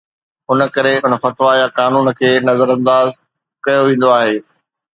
[0.51, 3.09] ان ڪري ان فتويٰ يا قانون کي نظرانداز
[3.63, 4.35] ڪيو ويندو آهي